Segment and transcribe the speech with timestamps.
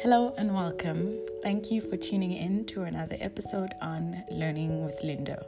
[0.00, 1.18] Hello and welcome.
[1.42, 5.44] Thank you for tuning in to another episode on Learning with Lindo.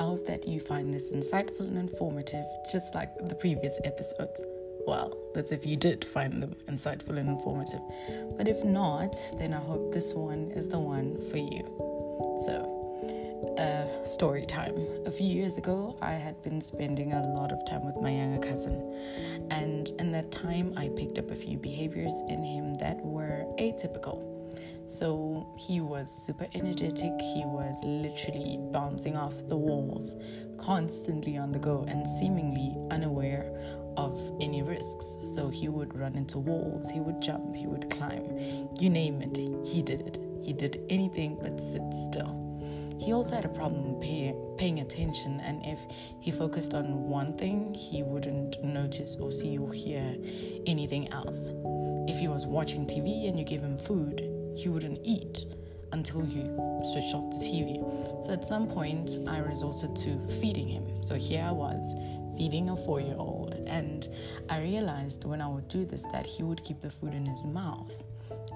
[0.00, 4.46] I hope that you find this insightful and informative, just like the previous episodes.
[4.86, 7.82] Well, that's if you did find them insightful and informative.
[8.38, 11.62] But if not, then I hope this one is the one for you.
[12.46, 12.71] So,
[14.12, 14.74] story time.
[15.06, 18.46] A few years ago, I had been spending a lot of time with my younger
[18.46, 23.46] cousin, and in that time, I picked up a few behaviors in him that were
[23.58, 24.20] atypical.
[24.86, 30.14] So he was super energetic, he was literally bouncing off the walls,
[30.58, 33.50] constantly on the go, and seemingly unaware
[33.96, 35.16] of any risks.
[35.24, 39.38] So he would run into walls, he would jump, he would climb, you name it,
[39.66, 40.18] he did it.
[40.42, 42.51] He did anything but sit still.
[43.02, 45.80] He also had a problem pay, paying attention, and if
[46.20, 50.16] he focused on one thing, he wouldn't notice or see or hear
[50.66, 51.50] anything else.
[52.06, 54.20] If he was watching TV and you gave him food,
[54.56, 55.46] he wouldn't eat
[55.90, 56.44] until you
[56.92, 58.24] switched off the TV.
[58.24, 61.02] So at some point, I resorted to feeding him.
[61.02, 61.94] So here I was
[62.38, 64.06] feeding a four year old, and
[64.48, 67.44] I realized when I would do this that he would keep the food in his
[67.46, 68.04] mouth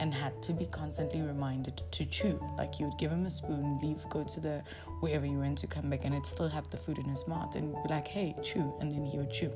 [0.07, 2.41] and had to be constantly reminded to chew.
[2.57, 4.63] Like you would give him a spoon, leave, go to the
[5.01, 7.57] wherever you went to come back, and it'd still have the food in his mouth,
[7.57, 9.51] and be like, "Hey, chew," and then he would chew.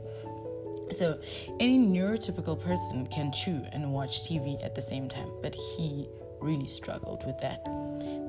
[0.92, 1.20] So,
[1.60, 6.08] any neurotypical person can chew and watch TV at the same time, but he
[6.40, 7.62] really struggled with that.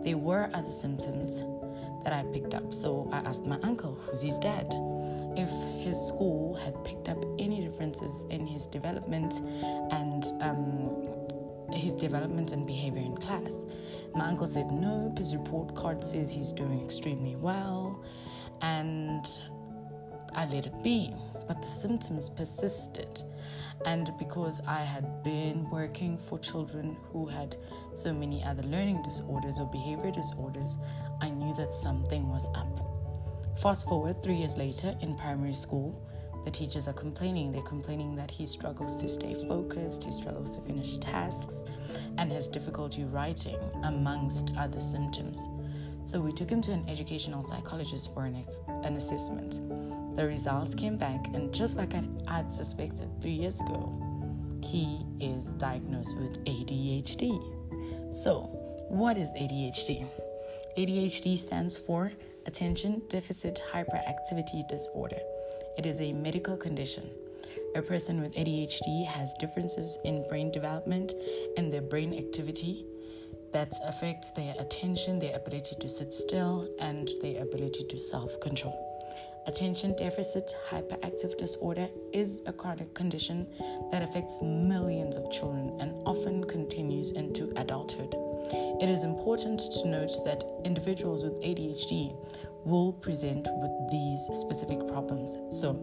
[0.03, 1.41] There were other symptoms
[2.03, 4.67] that I picked up, so I asked my uncle, who's his dad,
[5.35, 5.49] if
[5.83, 9.33] his school had picked up any differences in his development
[9.91, 11.20] and um,
[11.73, 13.65] his development and behavior in class.
[14.13, 18.03] My uncle said no, his report card says he's doing extremely well,
[18.61, 19.25] and
[20.33, 21.13] I let it be.
[21.47, 23.21] But the symptoms persisted.
[23.85, 27.55] And because I had been working for children who had
[27.93, 30.77] so many other learning disorders or behavior disorders,
[31.19, 33.59] I knew that something was up.
[33.59, 36.07] Fast forward three years later in primary school,
[36.43, 37.51] the teachers are complaining.
[37.51, 41.63] They're complaining that he struggles to stay focused, he struggles to finish tasks,
[42.17, 45.47] and has difficulty writing, amongst other symptoms.
[46.05, 49.61] So we took him to an educational psychologist for an, ex- an assessment.
[50.17, 53.93] The results came back, and just like I had suspected three years ago,
[54.63, 58.13] he is diagnosed with ADHD.
[58.13, 58.41] So,
[58.89, 60.07] what is ADHD?
[60.77, 62.11] ADHD stands for
[62.45, 65.19] Attention Deficit Hyperactivity Disorder.
[65.81, 67.09] It is a medical condition.
[67.73, 71.15] A person with ADHD has differences in brain development
[71.57, 72.85] and their brain activity
[73.51, 78.77] that affects their attention, their ability to sit still, and their ability to self control.
[79.47, 83.47] Attention deficit hyperactive disorder is a chronic condition
[83.91, 88.15] that affects millions of children and often continues into adulthood.
[88.53, 92.15] It is important to note that individuals with ADHD
[92.65, 95.37] will present with these specific problems.
[95.49, 95.73] So,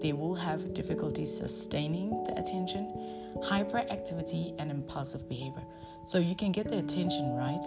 [0.00, 5.64] they will have difficulty sustaining the attention, hyperactivity, and impulsive behavior.
[6.04, 7.64] So, you can get the attention right,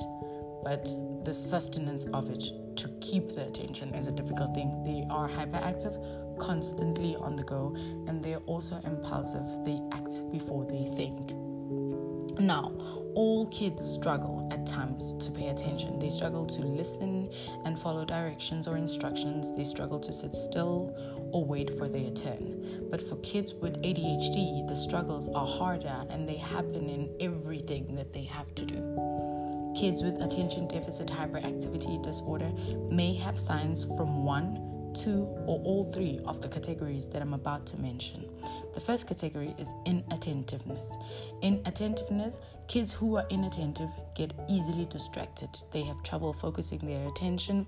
[0.63, 0.85] but
[1.23, 2.43] the sustenance of it
[2.77, 4.83] to keep the attention is a difficult thing.
[4.83, 7.75] They are hyperactive, constantly on the go,
[8.07, 9.43] and they're also impulsive.
[9.65, 11.33] They act before they think.
[12.39, 12.71] Now,
[13.15, 15.97] all kids struggle at times to pay attention.
[15.97, 17.31] They struggle to listen
[17.65, 19.55] and follow directions or instructions.
[19.55, 20.95] They struggle to sit still
[21.31, 22.87] or wait for their turn.
[22.91, 28.13] But for kids with ADHD, the struggles are harder and they happen in everything that
[28.13, 29.73] they have to do.
[29.75, 32.51] Kids with attention deficit hyperactivity disorder
[32.91, 34.66] may have signs from one
[35.03, 38.29] two, or all three of the categories that I'm about to mention.
[38.73, 40.85] The first category is inattentiveness.
[41.41, 45.49] Inattentiveness, kids who are inattentive get easily distracted.
[45.71, 47.65] They have trouble focusing their attention,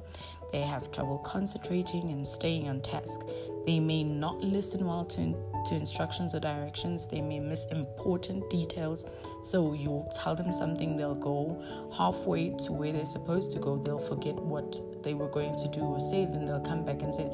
[0.52, 3.22] they have trouble concentrating and staying on task.
[3.66, 5.36] They may not listen well to,
[5.68, 7.06] to instructions or directions.
[7.06, 9.06] They may miss important details.
[9.44, 11.62] So you'll tell them something, they'll go
[11.96, 13.78] halfway to where they're supposed to go.
[13.78, 14.80] They'll forget what
[15.10, 16.26] they were going to do or say.
[16.26, 17.28] Then they'll come back and say,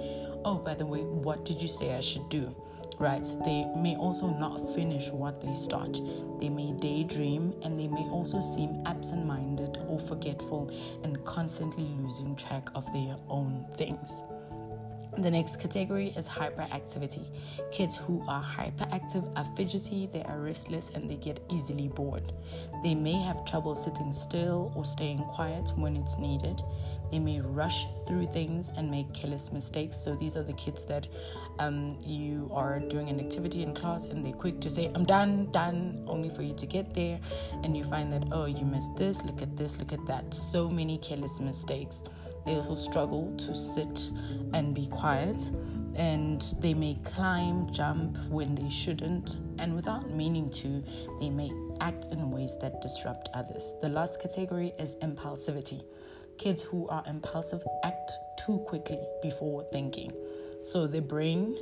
[0.45, 2.55] Oh, by the way, what did you say I should do?
[2.99, 3.25] Right?
[3.43, 5.99] They may also not finish what they start.
[6.39, 10.71] They may daydream and they may also seem absent minded or forgetful
[11.03, 14.23] and constantly losing track of their own things.
[15.17, 17.25] The next category is hyperactivity.
[17.71, 22.33] Kids who are hyperactive are fidgety, they are restless, and they get easily bored.
[22.83, 26.61] They may have trouble sitting still or staying quiet when it's needed.
[27.11, 29.97] They may rush through things and make careless mistakes.
[29.97, 31.07] So, these are the kids that
[31.59, 35.49] um, you are doing an activity in class and they're quick to say, I'm done,
[35.51, 37.19] done, only for you to get there.
[37.63, 40.33] And you find that, oh, you missed this, look at this, look at that.
[40.33, 42.03] So many careless mistakes.
[42.45, 44.09] They also struggle to sit
[44.53, 45.49] and be quiet,
[45.95, 50.83] and they may climb, jump when they shouldn't, and without meaning to,
[51.19, 51.51] they may
[51.81, 53.73] act in ways that disrupt others.
[53.81, 55.83] The last category is impulsivity.
[56.37, 58.11] Kids who are impulsive act
[58.45, 60.11] too quickly before thinking.
[60.63, 61.57] So their brain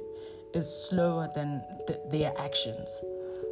[0.53, 3.01] is slower than th- their actions.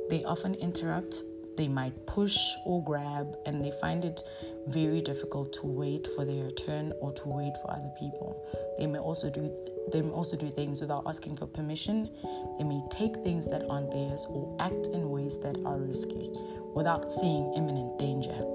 [0.09, 1.21] They often interrupt
[1.57, 4.21] they might push or grab and they find it
[4.67, 8.45] very difficult to wait for their turn or to wait for other people.
[8.77, 9.51] They may also do
[9.91, 12.09] they may also do things without asking for permission.
[12.57, 16.31] They may take things that aren't theirs or act in ways that are risky
[16.73, 18.45] without seeing imminent danger.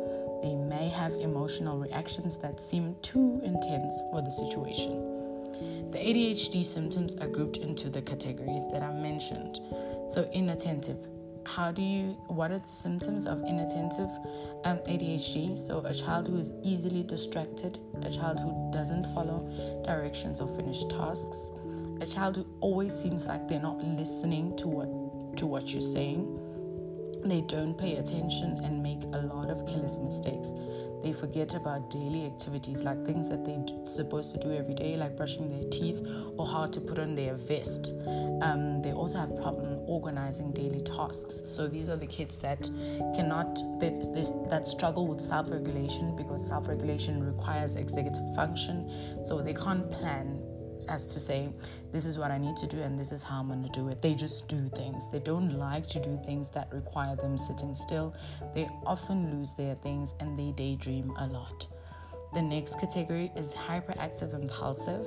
[0.43, 5.17] They may have emotional reactions that seem too intense for the situation.
[5.91, 9.61] The ADHD symptoms are grouped into the categories that I mentioned.
[10.09, 10.99] So, inattentive,
[11.47, 14.11] how do you what are the symptoms of inattentive
[14.65, 19.49] um, adhd so a child who is easily distracted a child who doesn't follow
[19.85, 21.51] directions or finish tasks
[22.01, 24.89] a child who always seems like they're not listening to what
[25.37, 26.25] to what you're saying.
[27.25, 30.49] They don't pay attention and make a lot of careless mistakes
[31.03, 35.17] they forget about daily activities like things that they're supposed to do every day, like
[35.17, 36.01] brushing their teeth
[36.37, 37.93] or how to put on their vest.
[38.43, 41.43] Um, they also have problem organizing daily tasks.
[41.45, 42.63] So these are the kids that
[43.15, 48.91] cannot that, that struggle with self-regulation because self-regulation requires executive function.
[49.25, 50.43] So they can't plan
[50.89, 51.49] as to say,
[51.93, 53.89] this is what I need to do and this is how I'm going to do
[53.89, 54.03] it.
[54.03, 55.11] They just do things.
[55.11, 58.15] They don't like to do things that require them sitting still.
[58.55, 61.67] They often lose their things and they daydream a lot.
[62.35, 65.07] The next category is hyperactive impulsive,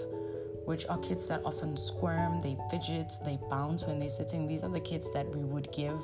[0.66, 4.48] which are kids that often squirm, they fidget, they bounce when they're sitting.
[4.48, 6.00] These are the kids that we would give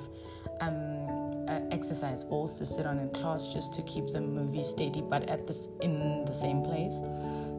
[0.61, 5.01] um, uh, exercise balls to sit on in class just to keep them movie steady,
[5.01, 7.01] but at this in the same place.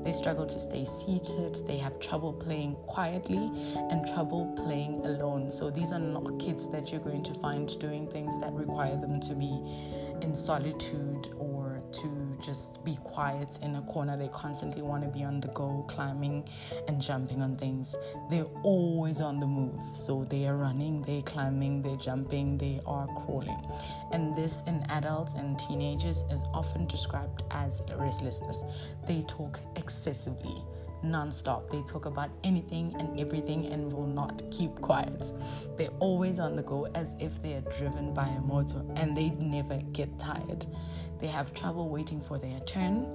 [0.07, 3.51] They struggle to stay seated, they have trouble playing quietly,
[3.91, 5.51] and trouble playing alone.
[5.51, 9.19] So, these are not kids that you're going to find doing things that require them
[9.23, 9.61] to be
[10.23, 14.17] in solitude or to just be quiet in a corner.
[14.17, 16.49] They constantly want to be on the go, climbing
[16.89, 17.95] and jumping on things.
[18.31, 19.81] They're always on the move.
[19.93, 23.61] So they are running, they're climbing, they're jumping, they are crawling.
[24.13, 28.63] And this in adults and teenagers is often described as restlessness.
[29.07, 30.63] They talk excessively
[31.03, 35.33] non-stop they talk about anything and everything and will not keep quiet
[35.77, 39.31] they're always on the go as if they are driven by a motor and they
[39.31, 40.67] never get tired
[41.21, 43.07] they have trouble waiting for their turn.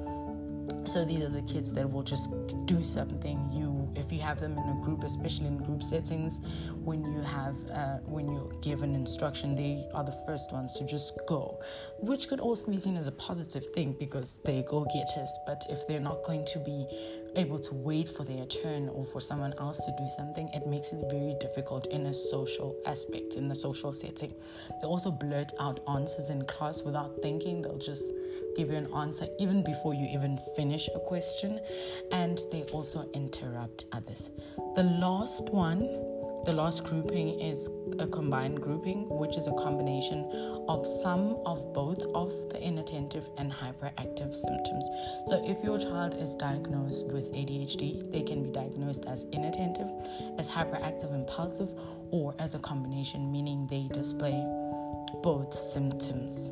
[0.86, 2.30] So these are the kids that will just
[2.66, 3.50] do something.
[3.52, 3.71] You
[4.12, 6.42] you have them in a group especially in group settings
[6.84, 10.84] when you have uh, when you give an instruction they are the first ones to
[10.84, 11.60] just go
[12.00, 15.88] which could also be seen as a positive thing because they go getters but if
[15.88, 16.86] they're not going to be
[17.36, 20.92] able to wait for their turn or for someone else to do something, it makes
[20.92, 24.34] it very difficult in a social aspect, in a social setting.
[24.82, 28.14] They also blurt out answers in class without thinking, they'll just
[28.56, 31.60] give you an answer even before you even finish a question,
[32.12, 34.30] and they also interrupt others.
[34.76, 35.82] The last one
[36.44, 37.70] the last grouping is
[38.00, 40.26] a combined grouping, which is a combination
[40.68, 44.90] of some of both of the inattentive and hyperactive symptoms.
[45.28, 49.88] So, if your child is diagnosed with ADHD, they can be diagnosed as inattentive,
[50.40, 51.70] as hyperactive impulsive,
[52.10, 54.44] or as a combination, meaning they display
[55.22, 56.52] both symptoms.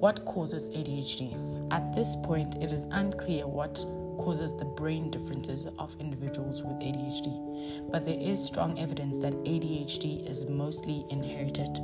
[0.00, 1.68] What causes ADHD?
[1.70, 3.84] At this point, it is unclear what
[4.16, 7.90] causes the brain differences of individuals with ADHD.
[7.92, 11.82] But there is strong evidence that ADHD is mostly inherited.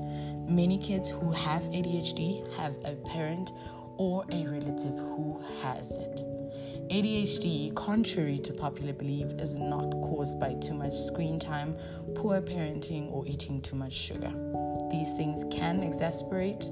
[0.49, 3.53] Many kids who have ADHD have a parent
[3.99, 6.23] or a relative who has it.
[6.89, 11.77] ADHD, contrary to popular belief, is not caused by too much screen time,
[12.15, 14.33] poor parenting, or eating too much sugar.
[14.91, 16.71] These things can exacerbate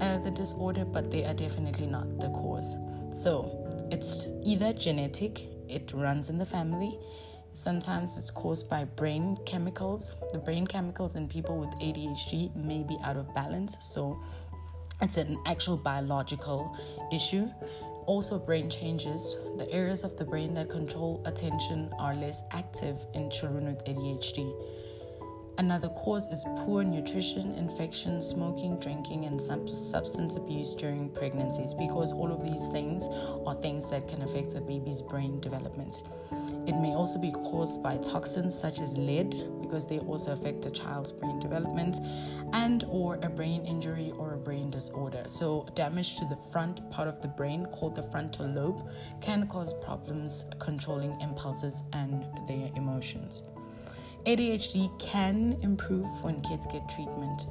[0.00, 2.74] uh, the disorder, but they are definitely not the cause.
[3.12, 6.98] So, it's either genetic, it runs in the family.
[7.54, 10.14] Sometimes it's caused by brain chemicals.
[10.32, 14.22] The brain chemicals in people with ADHD may be out of balance, so
[15.00, 16.76] it's an actual biological
[17.12, 17.48] issue.
[18.06, 19.36] Also, brain changes.
[19.56, 24.50] The areas of the brain that control attention are less active in children with ADHD.
[25.58, 32.12] Another cause is poor nutrition, infection, smoking, drinking, and sub- substance abuse during pregnancies because
[32.12, 33.08] all of these things
[33.44, 36.04] are things that can affect a baby's brain development.
[36.68, 40.70] It may also be caused by toxins such as lead because they also affect a
[40.70, 41.98] child's brain development
[42.52, 45.24] and or a brain injury or a brain disorder.
[45.26, 48.88] So damage to the front part of the brain called the frontal lobe
[49.20, 53.42] can cause problems controlling impulses and their emotions.
[54.28, 57.46] ADHD can improve when kids get treatment.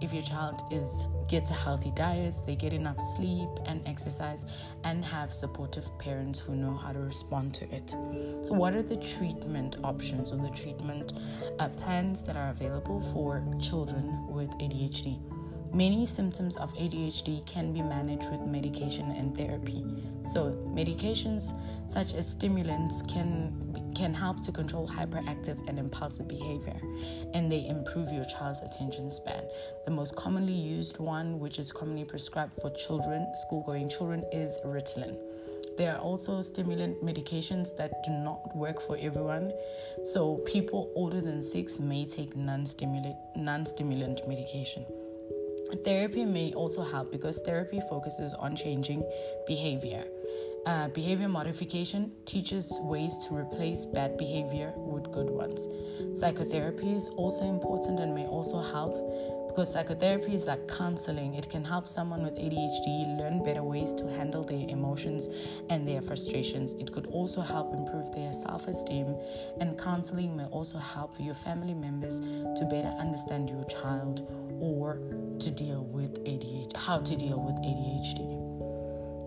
[0.00, 4.44] If your child is gets a healthy diet, they get enough sleep and exercise,
[4.84, 7.90] and have supportive parents who know how to respond to it.
[8.46, 11.14] So, what are the treatment options or the treatment
[11.58, 15.18] uh, plans that are available for children with ADHD?
[15.74, 19.84] Many symptoms of ADHD can be managed with medication and therapy.
[20.22, 21.52] So, medications
[21.90, 26.80] such as stimulants can can help to control hyperactive and impulsive behavior,
[27.34, 29.44] and they improve your child's attention span.
[29.84, 35.16] The most commonly used one, which is commonly prescribed for children, school-going children, is Ritalin.
[35.78, 39.52] There are also stimulant medications that do not work for everyone.
[40.12, 44.84] So people older than 6 may take non-stimulant medication.
[45.84, 49.02] Therapy may also help because therapy focuses on changing
[49.46, 50.04] behavior.
[50.66, 55.66] Uh, behavior modification teaches ways to replace bad behavior with good ones.
[56.18, 58.94] Psychotherapy is also important and may also help
[59.48, 61.34] because psychotherapy is like counseling.
[61.34, 65.28] It can help someone with ADHD learn better ways to handle their emotions
[65.70, 66.74] and their frustrations.
[66.74, 69.16] It could also help improve their self esteem,
[69.60, 75.00] and counseling may also help your family members to better understand your child or
[75.38, 78.49] to deal with ADHD, how to deal with ADHD.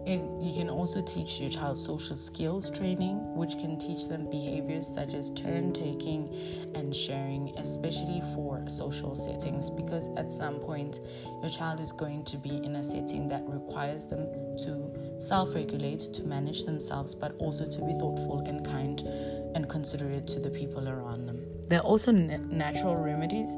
[0.05, 4.85] And you can also teach your child social skills training, which can teach them behaviors
[4.85, 10.99] such as turn taking and sharing, especially for social settings, because at some point
[11.41, 16.01] your child is going to be in a setting that requires them to self regulate,
[16.13, 19.01] to manage themselves, but also to be thoughtful and kind
[19.55, 21.39] and considerate to the people around them.
[21.69, 23.55] There are also natural remedies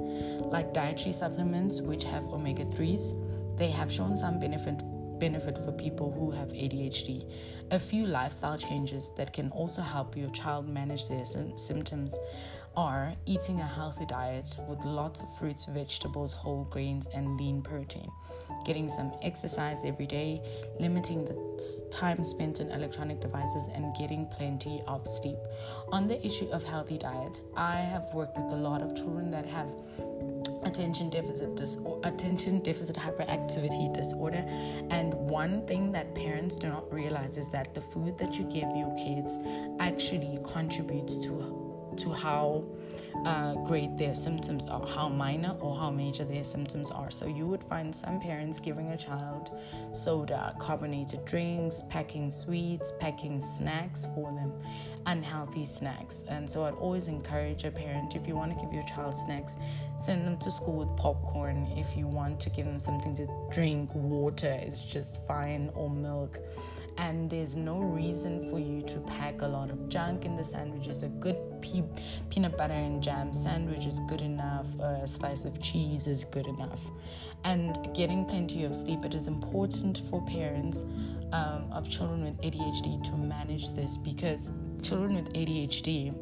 [0.51, 3.57] like dietary supplements, which have omega 3s.
[3.57, 4.79] They have shown some benefit
[5.19, 7.31] benefit for people who have ADHD.
[7.72, 12.15] A few lifestyle changes that can also help your child manage their symptoms
[12.77, 18.10] are eating a healthy diet with lots of fruits, vegetables, whole grains, and lean protein,
[18.65, 20.41] getting some exercise every day,
[20.79, 25.38] limiting the time spent on electronic devices, and getting plenty of sleep.
[25.91, 29.45] On the issue of healthy diet, I have worked with a lot of children that
[29.45, 29.69] have
[30.65, 34.43] attention deficit disorder, attention deficit hyperactivity disorder
[34.89, 38.69] and one thing that parents do not realize is that the food that you give
[38.75, 39.39] your kids
[39.79, 41.65] actually contributes to
[41.98, 42.63] to how
[43.25, 47.10] uh, great their symptoms are, how minor or how major their symptoms are.
[47.10, 49.51] So you would find some parents giving a child
[49.93, 54.51] soda, carbonated drinks, packing sweets, packing snacks for them,
[55.05, 56.24] unhealthy snacks.
[56.27, 59.57] And so I'd always encourage a parent if you want to give your child snacks,
[59.97, 61.71] send them to school with popcorn.
[61.75, 66.39] If you want to give them something to drink, water is just fine, or milk.
[66.97, 71.03] And there's no reason for you to pack a lot of junk in the sandwiches.
[71.03, 71.83] A good pe-
[72.29, 76.79] peanut butter and jam sandwich is good enough, a slice of cheese is good enough.
[77.43, 80.83] And getting plenty of sleep, it is important for parents
[81.33, 84.51] um, of children with ADHD to manage this because
[84.86, 86.13] children with ADHD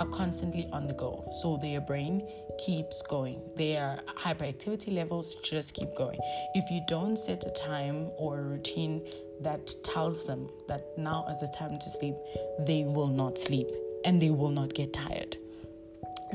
[0.00, 1.28] are constantly on the go.
[1.42, 2.26] So their brain
[2.58, 3.42] keeps going.
[3.56, 6.18] Their hyperactivity levels just keep going.
[6.54, 9.02] If you don't set a time or a routine
[9.42, 12.14] that tells them that now is the time to sleep,
[12.60, 13.68] they will not sleep
[14.06, 15.36] and they will not get tired.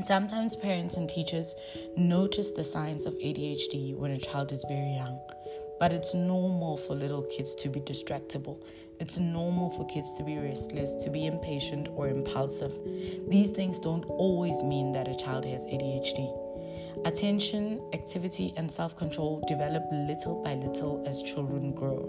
[0.04, 1.54] Sometimes parents and teachers
[1.96, 5.20] notice the signs of ADHD when a child is very young,
[5.80, 8.62] but it's normal for little kids to be distractible.
[9.02, 12.72] It's normal for kids to be restless, to be impatient, or impulsive.
[13.26, 16.30] These things don't always mean that a child has ADHD.
[17.04, 22.08] Attention, activity, and self control develop little by little as children grow.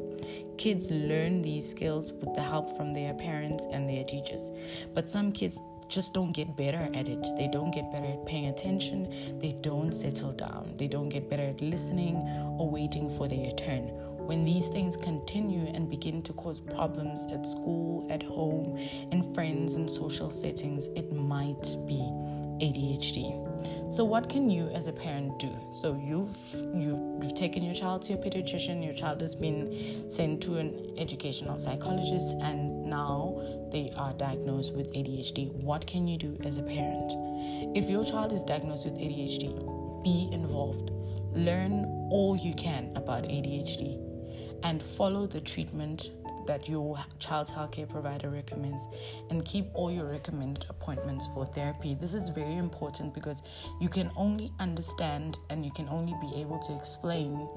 [0.60, 4.52] Kids learn these skills with the help from their parents and their teachers.
[4.94, 7.26] But some kids just don't get better at it.
[7.38, 9.40] They don't get better at paying attention.
[9.40, 10.76] They don't settle down.
[10.78, 12.18] They don't get better at listening
[12.60, 13.92] or waiting for their turn.
[14.26, 18.78] When these things continue and begin to cause problems at school, at home,
[19.12, 22.00] in friends and social settings, it might be
[22.64, 23.92] ADHD.
[23.92, 25.54] So what can you as a parent do?
[25.74, 26.38] So you've
[26.74, 30.94] you've, you've taken your child to a pediatrician, your child has been sent to an
[30.98, 33.42] educational psychologist and now
[33.74, 35.52] they are diagnosed with ADHD.
[35.52, 37.12] What can you do as a parent?
[37.76, 40.92] If your child is diagnosed with ADHD, be involved.
[41.34, 44.13] Learn all you can about ADHD
[44.64, 46.12] and follow the treatment
[46.46, 48.88] that your child's healthcare provider recommends
[49.30, 51.94] and keep all your recommended appointments for therapy.
[51.94, 53.44] This is very important because
[53.80, 57.48] you can only understand and you can only be able to explain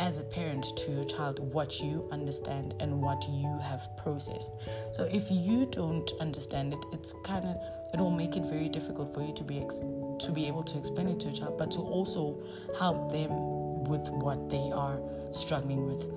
[0.00, 4.52] as a parent to your child what you understand and what you have processed.
[4.92, 7.56] So if you don't understand it, it's kind of
[7.94, 9.80] it will make it very difficult for you to be ex-
[10.26, 12.42] to be able to explain it to your child, but to also
[12.78, 13.30] help them
[13.84, 14.98] with what they are
[15.32, 16.10] struggling with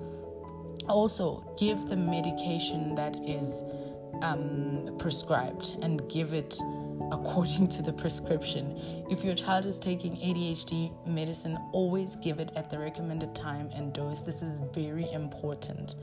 [0.88, 3.62] also give the medication that is
[4.22, 6.58] um, prescribed and give it
[7.12, 9.04] according to the prescription.
[9.10, 13.92] If your child is taking ADHD medicine, always give it at the recommended time and
[13.92, 14.20] dose.
[14.20, 15.94] This is very important.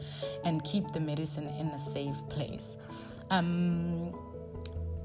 [0.44, 2.78] And keep the medicine in a safe place.
[3.30, 4.13] Um,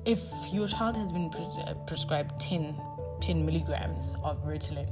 [0.05, 2.81] if your child has been pre- uh, prescribed 10,
[3.21, 4.89] 10 milligrams of Ritalin,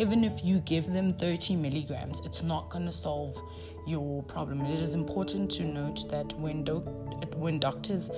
[0.00, 3.36] even if you give them 30 milligrams, it's not going to solve
[3.86, 4.62] your problem.
[4.62, 6.64] It is important to note that when,
[7.36, 8.08] when doctors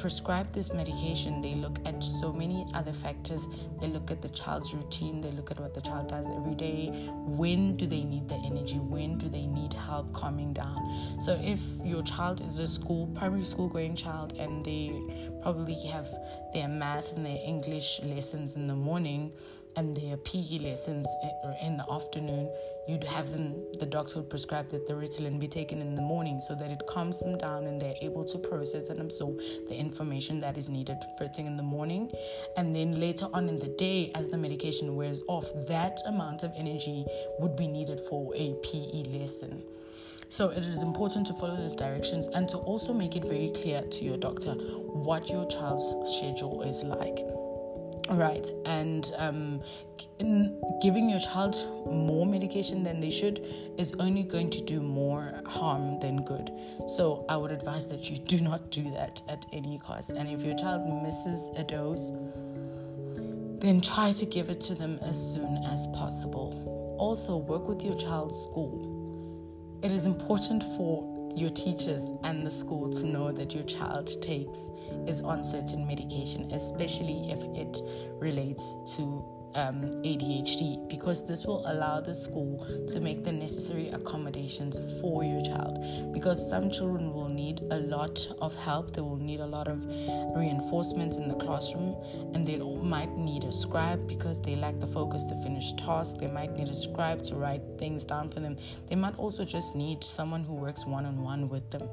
[0.00, 3.46] prescribe this medication, they look at so many other factors.
[3.80, 7.08] They look at the child's routine, they look at what the child does every day.
[7.12, 8.78] When do they need the energy?
[8.78, 11.18] When do they need help calming down?
[11.22, 14.92] So, if your child is a school, primary school going child, and they
[15.42, 16.08] probably have
[16.52, 19.32] their math and their English lessons in the morning
[19.76, 21.06] and their PE lessons
[21.44, 22.50] uh, in the afternoon,
[22.88, 26.40] you'd have them, the doctor would prescribe that the Ritalin be taken in the morning
[26.40, 30.40] so that it calms them down and they're able to process and absorb the information
[30.40, 32.10] that is needed first thing in the morning.
[32.56, 36.52] And then later on in the day, as the medication wears off, that amount of
[36.56, 37.04] energy
[37.38, 39.62] would be needed for a PE lesson.
[40.30, 43.82] So it is important to follow those directions and to also make it very clear
[43.82, 47.18] to your doctor what your child's schedule is like
[48.10, 49.60] right and um,
[50.82, 53.44] giving your child more medication than they should
[53.76, 56.50] is only going to do more harm than good.
[56.86, 60.10] So i would advise that you do not do that at any cost.
[60.10, 62.12] And if your child misses a dose
[63.60, 66.96] then try to give it to them as soon as possible.
[66.98, 68.94] Also work with your child's school.
[69.82, 71.02] It is important for
[71.38, 74.68] your teachers and the school to know that your child takes
[75.06, 77.80] is on certain medication, especially if it
[78.18, 79.24] relates to
[79.58, 85.42] um, ADHD because this will allow the school to make the necessary accommodations for your
[85.42, 86.12] child.
[86.12, 89.84] Because some children will need a lot of help, they will need a lot of
[90.36, 91.96] reinforcements in the classroom,
[92.34, 96.16] and they might need a scribe because they lack the focus to finish tasks.
[96.18, 98.56] They might need a scribe to write things down for them.
[98.88, 101.88] They might also just need someone who works one on one with them.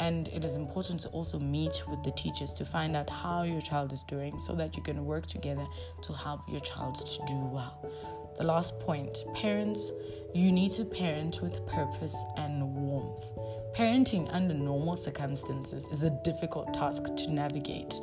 [0.00, 3.60] And it is important to also meet with the teachers to find out how your
[3.60, 5.66] child is doing so that you can work together
[6.02, 7.90] to help your child to do well.
[8.38, 9.90] The last point parents,
[10.32, 13.32] you need to parent with purpose and warmth.
[13.76, 17.94] Parenting under normal circumstances is a difficult task to navigate.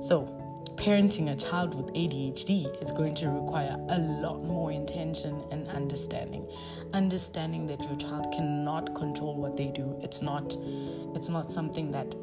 [0.00, 0.28] So,
[0.76, 6.46] parenting a child with ADHD is going to require a lot more intention and understanding.
[6.94, 9.98] Understanding that your child cannot control what they do.
[10.00, 10.56] It's not
[11.16, 12.14] it's not something that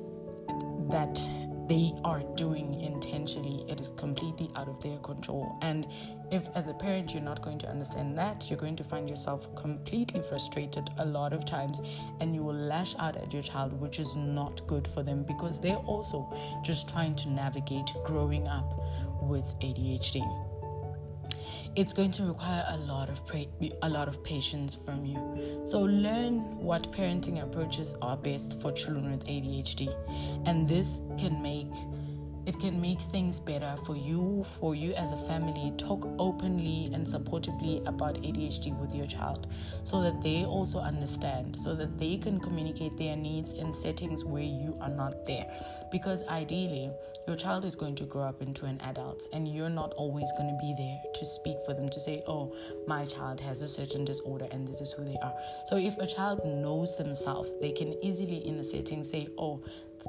[0.90, 1.20] that
[1.68, 3.66] they are doing intentionally.
[3.70, 5.58] It is completely out of their control.
[5.62, 5.88] And
[6.32, 9.54] if, as a parent, you're not going to understand that, you're going to find yourself
[9.56, 11.82] completely frustrated a lot of times
[12.22, 15.60] and you will lash out at your child, which is not good for them because
[15.60, 16.28] they're also
[16.64, 18.74] just trying to navigate growing up
[19.22, 20.51] with ADHD
[21.76, 23.46] it's going to require a lot of pra-
[23.82, 25.62] a lot of patience from you.
[25.66, 29.94] So learn what parenting approaches are best for children with ADHD,
[30.46, 31.72] and this can make
[32.52, 35.72] it can make things better for you, for you as a family.
[35.78, 39.48] Talk openly and supportively about ADHD with your child
[39.84, 44.44] so that they also understand, so that they can communicate their needs in settings where
[44.44, 45.46] you are not there.
[45.94, 46.92] Because ideally,
[47.26, 50.50] your child is going to grow up into an adult and you're not always going
[50.50, 52.54] to be there to speak for them to say, oh,
[52.86, 55.34] my child has a certain disorder and this is who they are.
[55.68, 59.64] So if a child knows themselves, they can easily in a setting say, oh,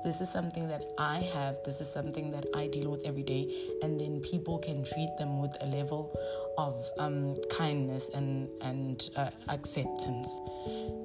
[0.05, 3.49] this is something that I have, this is something that I deal with every day,
[3.83, 6.13] and then people can treat them with a level
[6.59, 10.29] of um, kindness and, and uh, acceptance.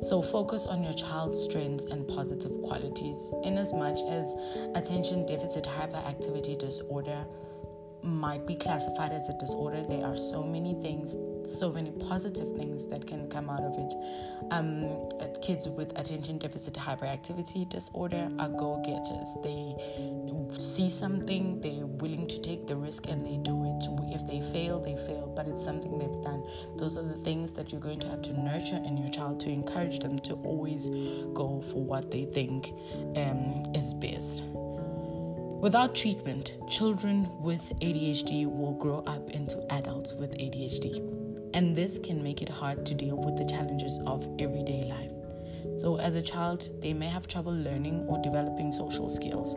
[0.01, 3.33] So, focus on your child's strengths and positive qualities.
[3.43, 4.35] In as much as
[4.75, 7.25] attention deficit hyperactivity disorder
[8.03, 9.83] might be classified as a disorder.
[9.87, 11.15] There are so many things,
[11.47, 13.93] so many positive things that can come out of it.
[14.51, 15.07] Um,
[15.41, 19.29] kids with attention deficit hyperactivity disorder are go getters.
[19.43, 23.83] They see something, they're willing to take the risk and they do it.
[24.13, 26.43] If they fail, they fail, but it's something they've done.
[26.75, 29.49] Those are the things that you're going to have to nurture in your child to
[29.49, 30.89] encourage them to always
[31.33, 32.73] go for what they think
[33.15, 34.43] um, is best.
[35.61, 41.16] Without treatment, children with ADHD will grow up into adults with ADHD,
[41.53, 45.11] and this can make it hard to deal with the challenges of everyday life.
[45.79, 49.55] So, as a child, they may have trouble learning or developing social skills.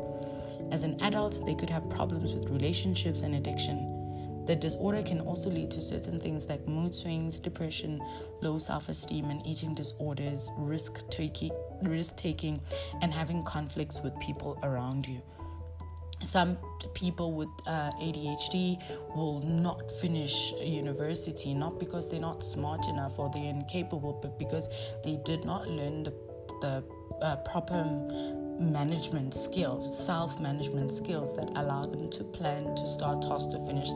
[0.70, 4.44] As an adult, they could have problems with relationships and addiction.
[4.46, 8.02] The disorder can also lead to certain things like mood swings, depression,
[8.40, 12.60] low self-esteem, and eating disorders, risk taking, risk taking,
[13.02, 15.22] and having conflicts with people around you
[16.22, 16.58] some
[16.94, 18.78] people with uh, ADHD
[19.16, 24.68] will not finish university, not because they're not smart enough or they're incapable, but because
[25.04, 26.12] they did not learn the,
[26.60, 26.84] the
[27.22, 27.84] uh, proper
[28.60, 33.88] management skills, self management skills that allow them to plan to start tasks to finish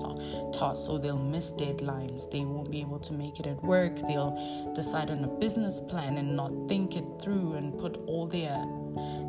[0.53, 0.87] tasks.
[0.87, 5.11] So they'll miss deadlines, they won't be able to make it at work, they'll decide
[5.11, 8.65] on a business plan and not think it through and put all their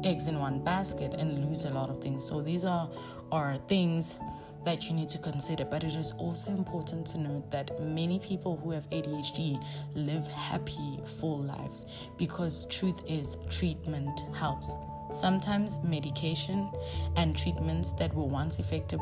[0.04, 2.26] eggs in one basket and lose a lot of things.
[2.26, 2.90] So these are
[3.32, 4.18] are things
[4.66, 5.64] that you need to consider.
[5.66, 9.64] But it is also important to note that many people who have ADHD
[9.96, 11.86] live happy, full lives
[12.18, 14.74] because truth is treatment helps.
[15.12, 16.70] Sometimes medication
[17.16, 19.00] and treatments that were once effective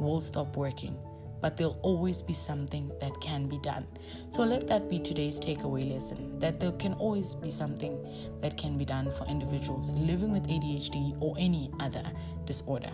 [0.00, 0.98] will stop working
[1.40, 3.86] but there'll always be something that can be done.
[4.28, 7.98] So let that be today's takeaway lesson that there can always be something
[8.40, 12.04] that can be done for individuals living with ADHD or any other
[12.44, 12.92] disorder.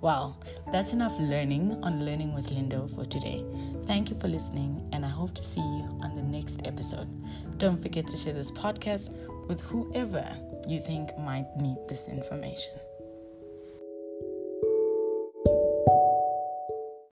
[0.00, 0.36] Well,
[0.72, 3.44] that's enough learning on Learning with Lindo for today.
[3.86, 7.08] Thank you for listening, and I hope to see you on the next episode.
[7.58, 9.12] Don't forget to share this podcast
[9.46, 10.26] with whoever
[10.66, 12.72] you think might need this information.